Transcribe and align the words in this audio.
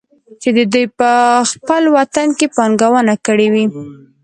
چې 0.41 0.49
دوي 0.73 0.85
په 0.99 1.11
خپل 1.51 1.83
وطن 1.97 2.27
کې 2.37 2.47
پانګونه 2.55 3.13
کړى 3.25 3.47
وى. 3.53 3.65